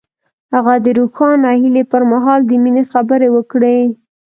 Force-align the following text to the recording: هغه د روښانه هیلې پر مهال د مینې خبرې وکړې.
هغه 0.53 0.73
د 0.85 0.87
روښانه 0.99 1.49
هیلې 1.61 1.83
پر 1.91 2.01
مهال 2.11 2.39
د 2.45 2.51
مینې 2.63 2.83
خبرې 2.93 3.29
وکړې. 3.35 3.79